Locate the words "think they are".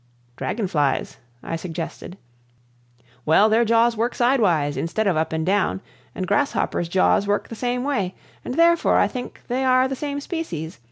9.07-9.87